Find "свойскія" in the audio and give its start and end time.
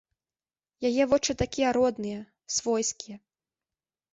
2.57-3.17